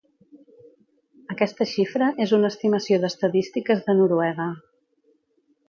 Aquesta 1.33 1.67
xifra 1.73 2.09
és 2.25 2.33
una 2.39 2.51
estimació 2.55 2.99
d'Estadístiques 3.05 3.87
de 3.91 3.99
Noruega. 4.03 4.51